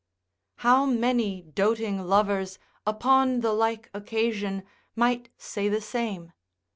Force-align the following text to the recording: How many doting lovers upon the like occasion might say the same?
How 0.55 0.87
many 0.87 1.43
doting 1.43 2.01
lovers 2.03 2.57
upon 2.87 3.41
the 3.41 3.53
like 3.53 3.91
occasion 3.93 4.63
might 4.95 5.29
say 5.37 5.69
the 5.69 5.79
same? 5.79 6.33